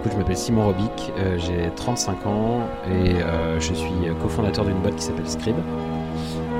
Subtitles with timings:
[0.00, 4.78] Écoute, je m'appelle Simon Robic, euh, j'ai 35 ans et euh, je suis cofondateur d'une
[4.78, 5.58] boîte qui s'appelle Scribe.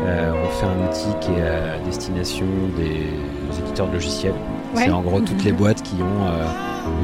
[0.04, 2.44] Euh, on fait un outil qui est à destination
[2.76, 4.34] des éditeurs de logiciels.
[4.74, 4.82] Ouais.
[4.84, 6.26] C'est en gros toutes les boîtes qui ont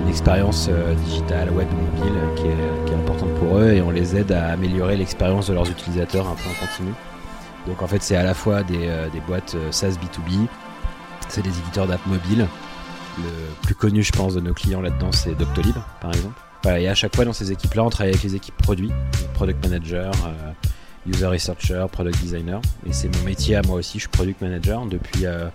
[0.02, 0.68] une expérience
[1.06, 4.32] digitale, web ou mobile qui est, qui est importante pour eux et on les aide
[4.32, 6.92] à améliorer l'expérience de leurs utilisateurs un peu en continu.
[7.66, 10.48] Donc en fait, c'est à la fois des, des boîtes SaaS B2B,
[11.28, 12.46] c'est des éditeurs d'app mobile.
[13.18, 13.30] Le
[13.62, 16.40] plus connu, je pense, de nos clients là-dedans, c'est Doctolib, par exemple.
[16.62, 18.90] Voilà, et à chaque fois, dans ces équipes-là, on travaille avec les équipes produits,
[19.34, 22.60] product manager, euh, user researcher, product designer.
[22.86, 25.48] Et c'est mon métier à moi aussi, je suis product manager depuis euh,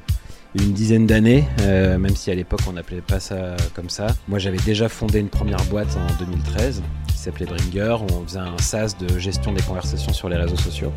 [0.55, 4.07] une dizaine d'années, euh, même si à l'époque on n'appelait pas ça comme ça.
[4.27, 8.39] Moi, j'avais déjà fondé une première boîte en 2013 qui s'appelait Bringer, où on faisait
[8.39, 10.93] un SaaS de gestion des conversations sur les réseaux sociaux.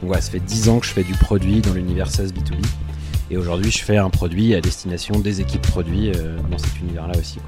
[0.00, 2.62] Donc voilà, ça fait 10 ans que je fais du produit dans l'univers SaaS B2B.
[3.30, 7.18] Et aujourd'hui, je fais un produit à destination des équipes produits euh, dans cet univers-là
[7.18, 7.38] aussi.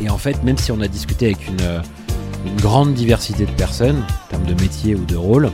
[0.00, 1.80] Et en fait, même si on a discuté avec une, euh,
[2.46, 5.50] une grande diversité de personnes, en termes de métier ou de rôle,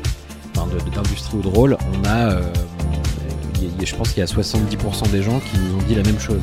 [0.57, 2.43] enfin d'industrie ou de rôle, on a, euh,
[3.83, 6.43] je pense qu'il y a 70% des gens qui nous ont dit la même chose.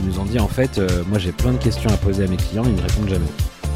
[0.00, 2.26] Ils nous ont dit en fait, euh, moi j'ai plein de questions à poser à
[2.26, 3.26] mes clients, ils ne répondent jamais.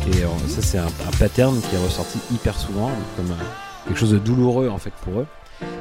[0.08, 3.34] Et ça c'est un, un pattern qui est ressorti hyper souvent, comme
[3.86, 5.26] quelque chose de douloureux en fait pour eux.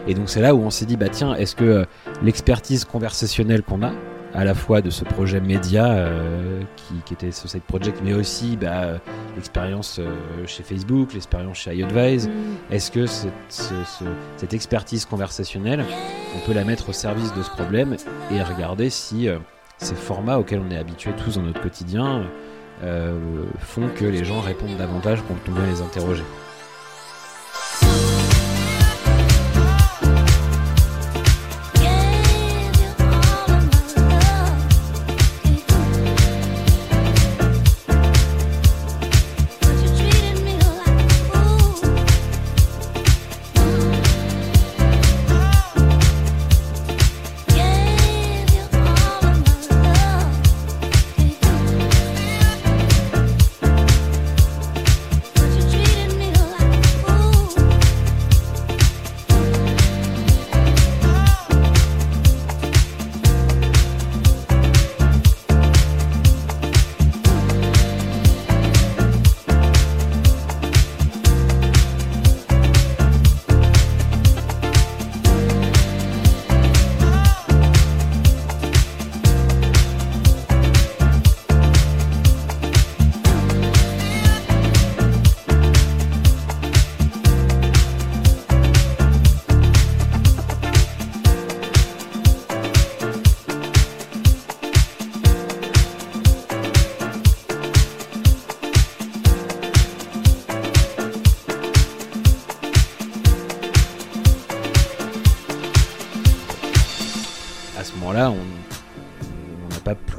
[0.08, 1.86] Et donc c'est là où on s'est dit, bah tiens, est-ce que
[2.22, 3.92] l'expertise conversationnelle qu'on a,
[4.36, 9.00] à la fois de ce projet média euh, qui, était ce project, mais aussi bah,
[9.36, 10.12] l'expérience euh,
[10.48, 12.30] chez Facebook, l'expérience chez iAdvise.
[12.72, 14.06] Est-ce que cette, ce- ce-
[14.38, 15.86] cette expertise conversationnelle,
[16.36, 17.96] on peut la mettre au service de ce problème
[18.32, 19.38] et regarder si euh,
[19.78, 22.24] ces formats auxquels on est habitués tous dans notre quotidien
[23.60, 26.24] font que les gens répondent davantage quand on vient les interroger?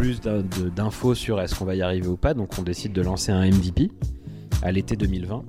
[0.04, 3.32] Plus d'infos sur est-ce qu'on va y arriver ou pas, donc on décide de lancer
[3.32, 3.90] un MVP
[4.62, 5.42] à l'été 2020.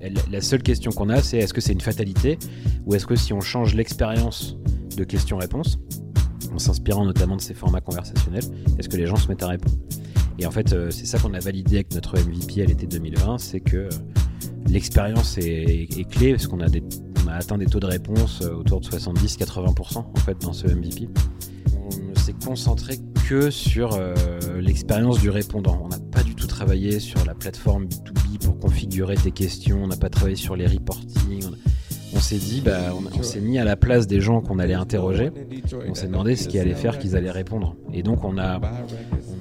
[0.00, 2.38] Elle- la seule question qu'on a, c'est est-ce que c'est une fatalité
[2.86, 4.56] ou est-ce que si on change l'expérience
[4.96, 5.78] de questions-réponses,
[6.50, 8.44] en s'inspirant notamment de ces formats conversationnels,
[8.78, 9.76] est-ce que les gens se mettent à répondre?
[10.38, 13.36] Et en fait, euh, c'est ça qu'on a validé avec notre MVP à l'été 2020,
[13.36, 13.88] c'est que euh,
[14.66, 16.68] l'expérience est, clé parce qu'on a,
[17.30, 21.10] atteint des taux de réponse euh, autour de 70-80% en fait dans ce MVP.
[21.76, 22.98] On s'est concentré
[23.28, 24.14] que sur euh,
[24.58, 25.82] l'expérience du répondant.
[25.84, 29.86] On n'a pas du tout travaillé sur la plateforme B2B pour configurer tes questions, on
[29.86, 31.44] n'a pas travaillé sur les reporting.
[32.14, 35.30] On, s'est dit, bah, on, s'est mis à la place des gens qu'on allait interroger.
[35.86, 37.76] On s'est demandé ce qui allait faire qu'ils allaient répondre.
[37.92, 38.60] Et donc on a,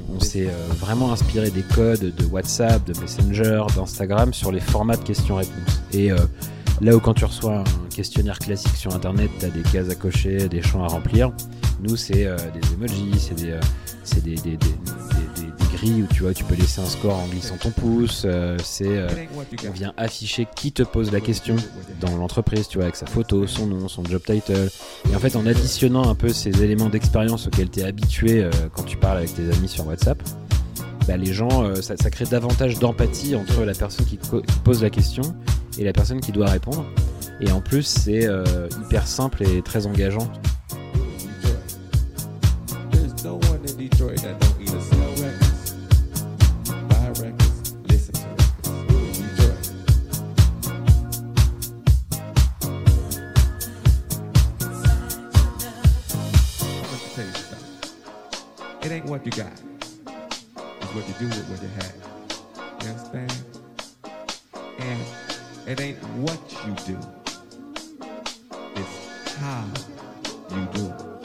[0.10, 4.60] on, on s'est euh, vraiment inspiré des codes de WhatsApp, de Messenger, d'Instagram sur les
[4.60, 5.82] formats de questions-réponses.
[5.94, 6.18] Et euh,
[6.82, 9.96] là où quand tu reçois un questionnaire classique sur Internet, tu as des cases à
[9.96, 11.32] cocher, des champs à remplir.
[11.80, 13.60] Nous, c'est euh, des emojis, c'est des, euh,
[14.46, 14.58] des,
[15.74, 18.24] grilles où tu vois, tu peux laisser un score en glissant ton pouce.
[18.26, 19.06] euh, c'est
[19.68, 21.56] on vient afficher qui te pose la question
[22.02, 24.70] dans l'entreprise, tu vois, avec sa photo, son nom, son job title.
[25.12, 28.84] Et en fait, en additionnant un peu ces éléments d'expérience auxquels tu es habitué quand
[28.84, 30.22] tu parles avec tes amis sur WhatsApp,
[31.08, 34.18] bah, les gens, ça, crée davantage d'empathie entre la personne qui,
[34.64, 35.36] pose la question
[35.78, 36.86] et la personne qui doit répondre.
[37.40, 38.28] Et en plus, c'est
[38.82, 40.32] hyper simple et très engageant.
[57.18, 57.90] Something.
[58.84, 59.52] It ain't what you got.
[60.82, 61.96] It's what you do with what you have.
[62.84, 63.34] You understand?
[64.80, 65.02] And
[65.68, 67.00] it ain't what you do.
[68.76, 69.66] It's how
[70.52, 71.17] you do it.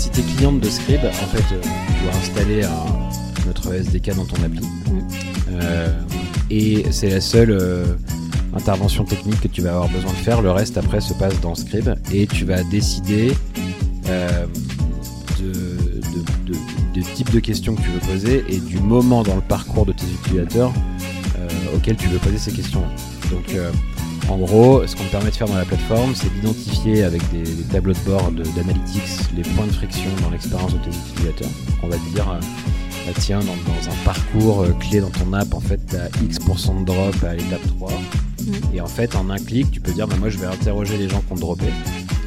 [0.00, 4.14] Si tu es cliente de Scribe, en fait, euh, tu dois installer un- notre SDK
[4.16, 4.60] dans ton appli.
[5.50, 5.92] Euh,
[6.50, 7.84] et c'est la seule euh,
[8.54, 10.40] intervention technique que tu vas avoir besoin de faire.
[10.42, 11.90] Le reste, après, se passe dans Scribe.
[12.12, 13.32] Et tu vas décider
[14.08, 14.46] euh,
[15.38, 19.36] de, de- de- de type de questions que tu veux poser et du moment dans
[19.36, 20.72] le parcours de tes utilisateurs
[21.38, 22.82] euh, auquel tu veux poser ces questions.
[23.30, 23.70] Donc, euh,
[24.30, 27.42] en gros, ce qu'on te permet de faire dans la plateforme, c'est d'identifier avec des,
[27.42, 29.02] des tableaux de bord d'analytics
[29.36, 31.48] les points de friction dans l'expérience de tes utilisateurs.
[31.48, 32.38] Donc, on va te dire, euh,
[33.06, 36.08] bah, tiens, dans, dans un parcours euh, clé dans ton app, en fait, tu as
[36.24, 37.90] X% de drop à l'étape 3.
[38.72, 41.08] Et en fait, en un clic, tu peux dire, bah, moi, je vais interroger les
[41.08, 41.66] gens qui ont droppé.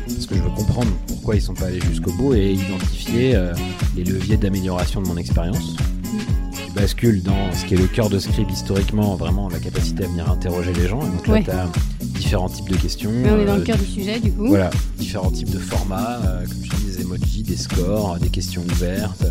[0.07, 3.53] Parce que je veux comprendre pourquoi ils sont pas allés jusqu'au bout et identifier euh,
[3.95, 5.75] les leviers d'amélioration de mon expérience.
[6.53, 10.07] Tu bascules dans ce qui est le cœur de Scribe historiquement, vraiment la capacité à
[10.07, 11.01] venir interroger les gens.
[11.01, 11.43] Et donc là, Ouais.
[11.43, 11.67] tu as
[12.33, 13.11] différents types de questions.
[13.11, 14.47] Mais on est dans le euh, cœur du sujet, du coup.
[14.47, 18.63] Voilà, différents types de formats, euh, comme tu dis, des emojis, des scores, des questions
[18.71, 19.25] ouvertes.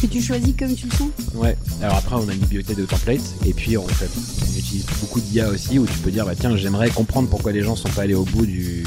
[0.00, 1.10] Que tu choisis comme tu le sens.
[1.34, 1.54] Ouais.
[1.82, 4.08] Alors après, on a une bibliothèque de templates et puis on, fait,
[4.42, 7.62] on utilise beaucoup d'IA aussi où tu peux dire bah tiens, j'aimerais comprendre pourquoi les
[7.62, 8.84] gens sont pas allés au bout du,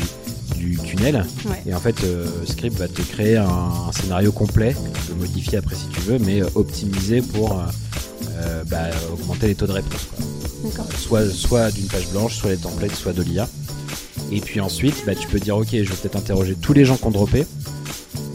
[0.55, 1.23] du tunnel.
[1.45, 1.61] Ouais.
[1.67, 4.75] Et en fait, euh, Script va te créer un, un scénario complet
[5.07, 9.73] peux modifier après si tu veux, mais optimisé pour euh, bah, augmenter les taux de
[9.73, 10.07] réponse.
[10.15, 10.25] quoi.
[10.63, 10.86] D'accord.
[10.98, 13.48] Soit, soit d'une page blanche, soit les templates, soit de l'IA.
[14.32, 16.98] Et puis ensuite, bah, tu peux dire ok, je vais peut-être interroger tous les gens
[16.98, 17.46] qui ont droppé.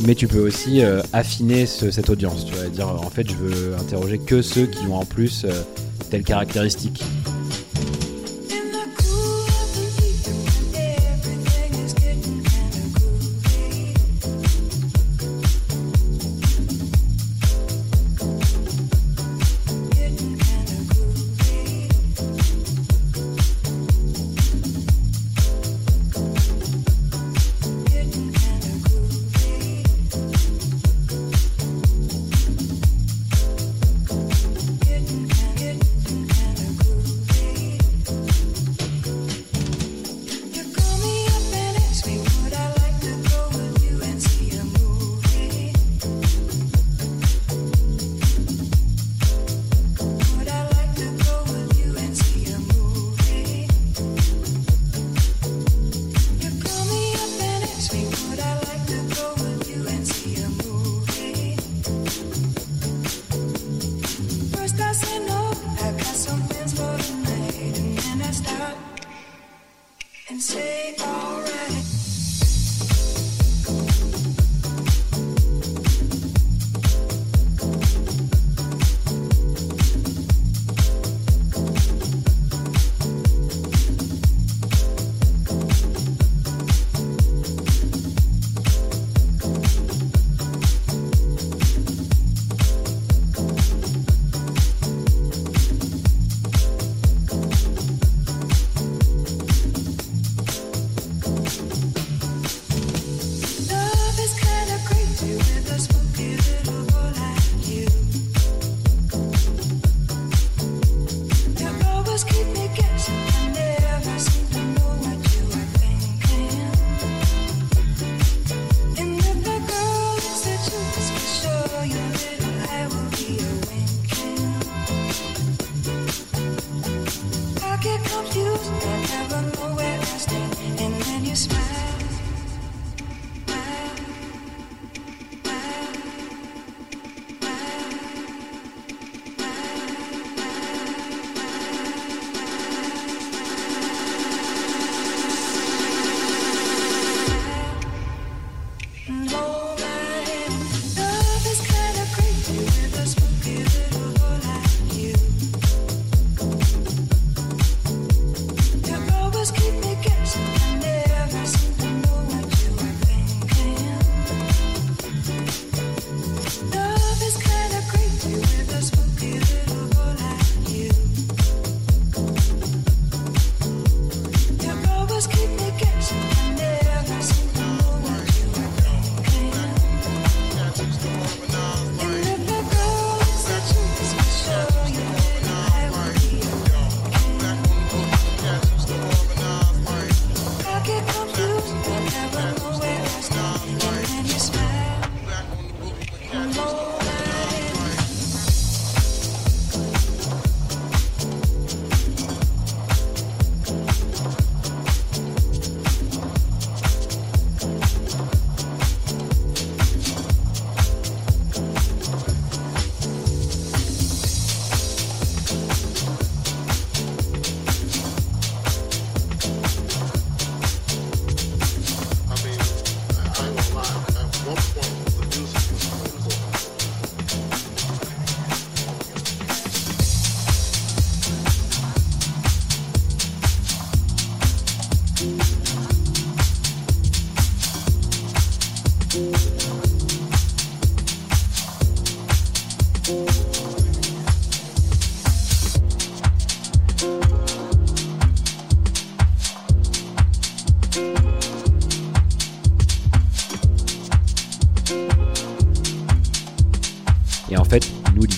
[0.00, 2.44] Mais tu peux aussi euh, affiner ce- cette audience.
[2.46, 5.52] Tu vas dire en fait, je veux interroger que ceux qui ont en plus euh,
[6.10, 7.02] telle caractéristique.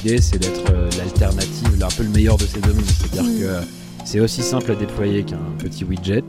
[0.07, 2.81] L'idée, c'est d'être euh, l'alternative, un peu le meilleur de ces mondes.
[2.87, 3.39] C'est-à-dire Mm.
[3.39, 3.61] que euh,
[4.05, 6.25] c'est aussi simple à déployer qu'un petit widget,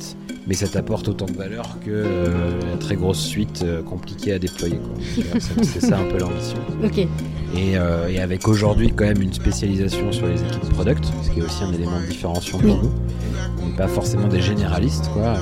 [0.47, 4.39] mais ça t'apporte autant de valeur que euh, la très grosse suite euh, compliquée à
[4.39, 4.79] déployer.
[5.39, 6.57] c'est- ça un peu l'ambition.
[6.83, 6.97] Ok.
[6.97, 11.39] Et, euh, et avec aujourd'hui quand même une spécialisation sur les équipes product, ce qui
[11.39, 12.79] est aussi un élément différenciant pour Oui.
[12.83, 12.91] nous.
[13.63, 15.35] On n'est pas forcément des généralistes, quoi.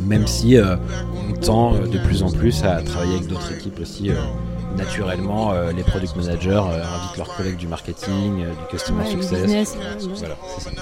[0.00, 4.10] Même si on tend de plus en plus à travailler avec d'autres équipes aussi.
[4.76, 9.10] Naturellement, euh, les product managers euh, invitent leurs collègues du marketing, euh, du customer Ouais,
[9.10, 9.42] success.
[9.42, 9.78] business, ouais.
[10.18, 10.78] Voilà, c'est ça.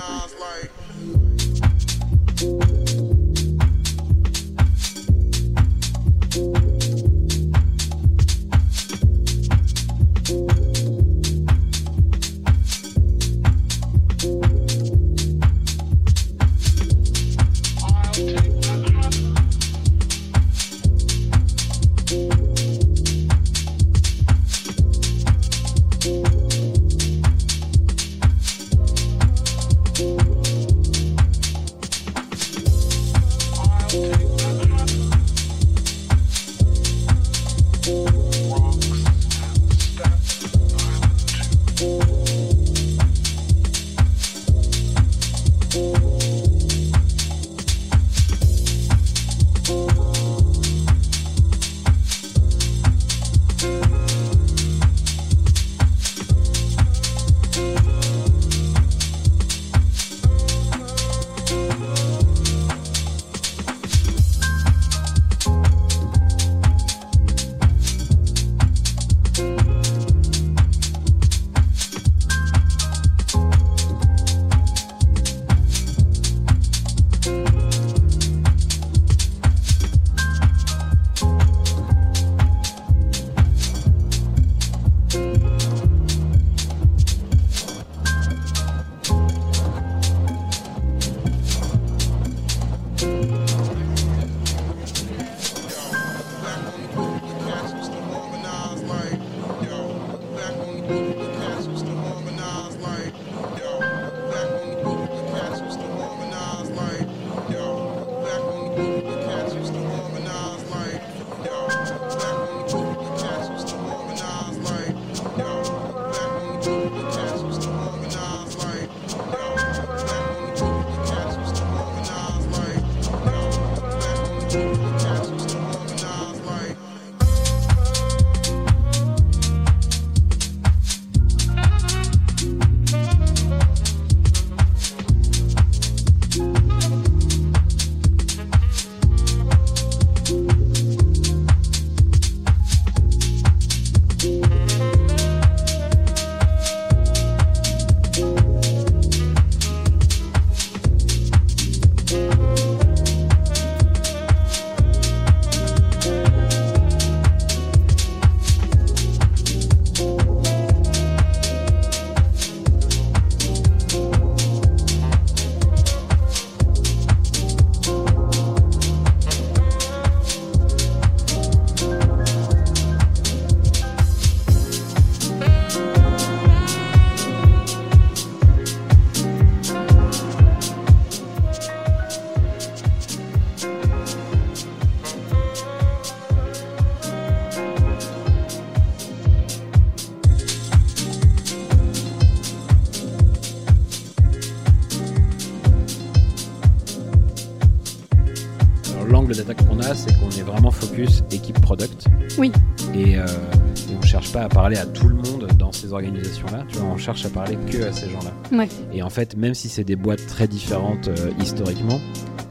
[203.95, 206.65] On cherche pas à parler à tout le monde dans ces organisations-là.
[206.69, 208.57] Tu vois, on cherche à parler que à ces gens-là.
[208.57, 208.69] Ouais.
[208.93, 212.01] Et en fait, même si c'est des boîtes très différentes euh, historiquement,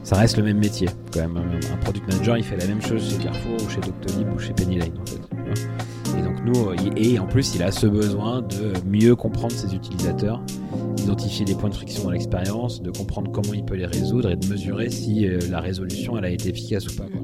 [0.02, 0.88] ça reste le même métier.
[1.12, 4.32] Quand même, un, product manager, il fait la même chose chez Carrefour ou chez Doctolib
[4.34, 4.92] ou chez Penny Lane.
[5.00, 5.20] En fait,
[6.18, 9.74] et donc nous, euh, et en plus, il a ce besoin de mieux comprendre ses
[9.74, 10.42] utilisateurs,
[10.96, 14.36] d'identifier les points de friction dans l'expérience, de comprendre comment il peut les résoudre et
[14.36, 17.06] de mesurer si euh, la résolution elle a été efficace ou pas.
[17.06, 17.20] Quoi.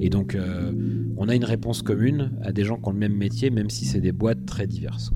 [0.00, 0.72] Et donc, euh,
[1.16, 3.84] on a une réponse commune à des gens qui ont le même métier, même si
[3.84, 5.10] c'est des boîtes très diverses.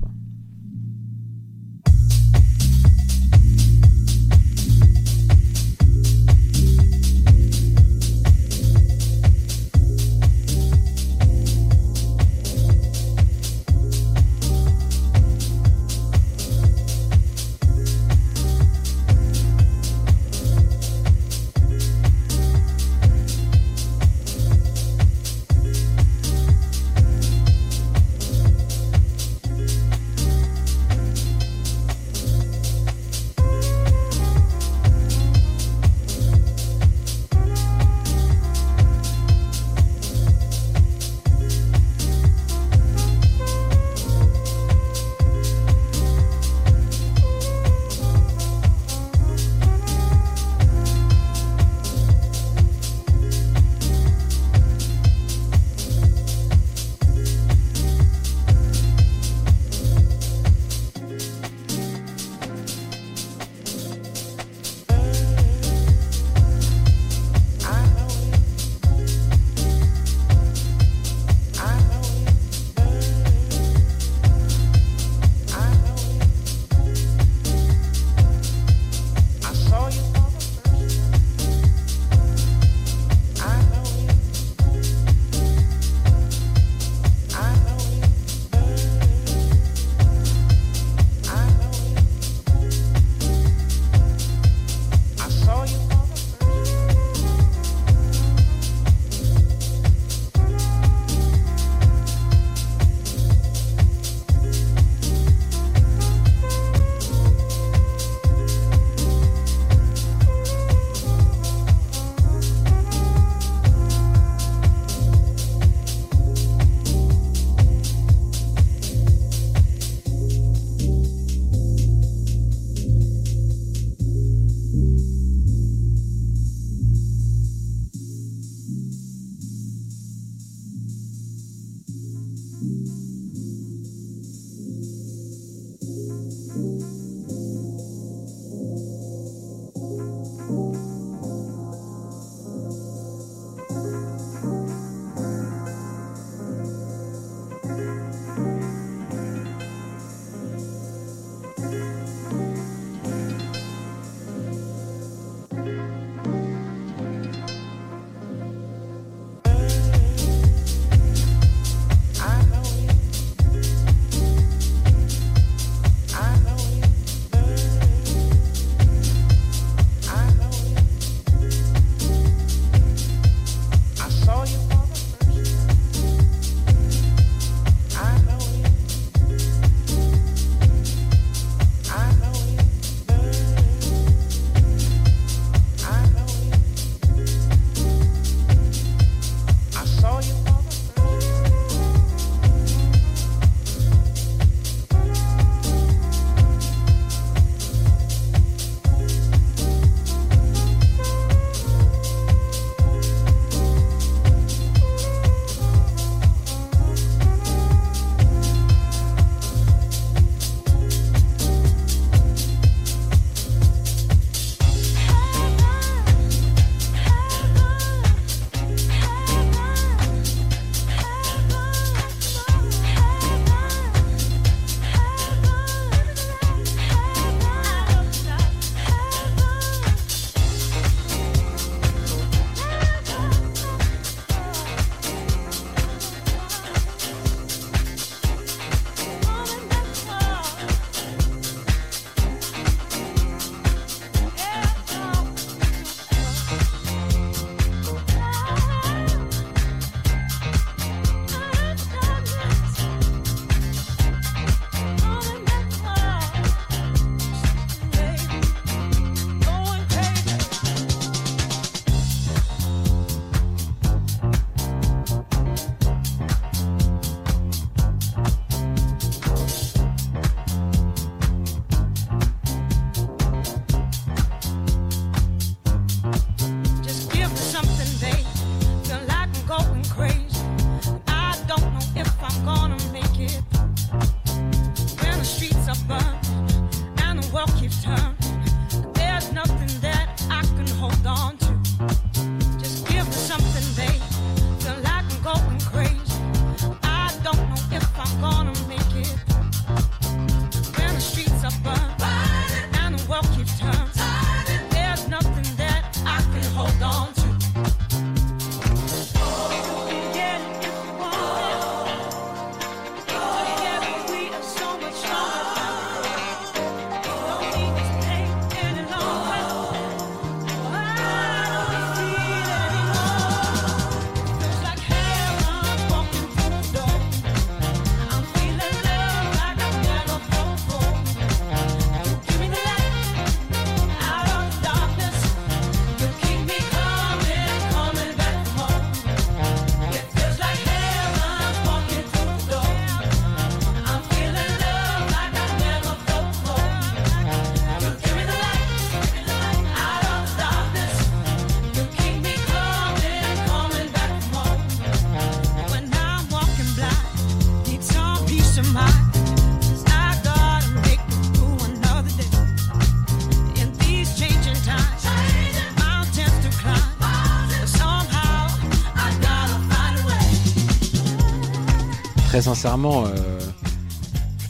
[372.55, 373.39] Sincèrement, euh,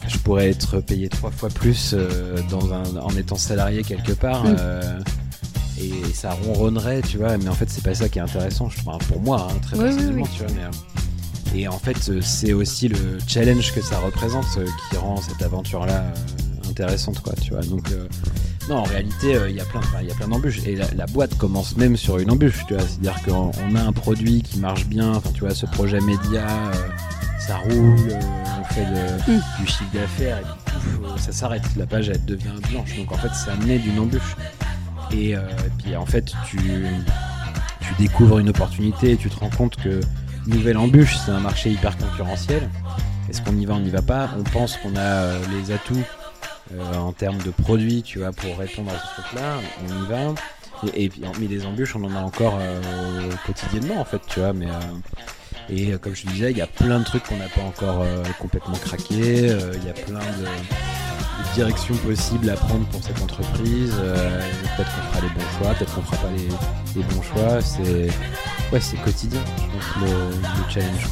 [0.08, 4.44] je pourrais être payé trois fois plus euh, dans un, en étant salarié quelque part.
[4.44, 4.56] Mm.
[4.60, 5.00] euh,
[5.80, 8.78] et ça ronronnerait, tu vois, mais en fait, c'est pas ça qui est intéressant, je
[8.78, 10.30] trouve, pour moi, hein, très Oui, personnellement, oui.
[10.36, 10.54] tu vois.
[11.54, 14.46] Mais, et en fait, c'est aussi le challenge que ça représente
[14.90, 16.04] qui rend cette aventure-là
[16.70, 17.62] intéressante, quoi, tu vois.
[17.64, 18.08] Donc, euh,
[18.70, 20.62] non, en réalité, il y a plein, enfin, il y a plein d'embûches.
[20.66, 22.84] Et la, la boîte commence même sur une embûche, tu vois.
[22.84, 26.48] C'est-à-dire qu'on on a un produit qui marche bien, enfin, tu vois, ce projet média,
[26.48, 26.74] euh,
[27.52, 28.20] ça roule, euh,
[28.62, 29.42] on fait de- Mm.
[29.60, 31.64] du chiffre d'affaires, et puis pouf, euh, ça s'arrête.
[31.76, 32.96] La page, elle devient blanche.
[32.96, 34.36] Donc, en fait, ça naît d'une embûche.
[35.12, 39.50] Et, euh, et puis, en fait, tu, tu découvres une opportunité et tu te rends
[39.50, 40.00] compte que
[40.48, 42.70] nouvelle embûche, c'est un marché hyper concurrentiel.
[43.30, 44.30] Est-ce qu'on y va, on n'y va pas?
[44.40, 46.04] On pense qu'on a les atouts
[46.74, 49.56] euh, en termes de produits, tu vois, pour répondre à ce truc-là.
[49.84, 50.34] On y va.
[50.96, 52.82] Et, et puis, mais des embûches, on en a encore euh,
[53.46, 54.54] quotidiennement, en fait, tu vois.
[54.54, 54.70] Mais, euh,
[55.72, 58.02] et euh, comme je disais, il y a plein de trucs qu'on n'a pas encore
[58.02, 59.50] euh, complètement craqués.
[59.50, 60.46] euh, Il y a plein de,
[61.56, 63.94] directions possibles à prendre pour cette entreprise.
[63.94, 66.48] peut-être qu'on fera les bons choix, peut-être qu'on fera pas les,
[66.96, 67.62] les bons choix.
[67.62, 68.10] C'est
[68.72, 71.08] ouais, c'est quotidien, je pense, le, le challenge.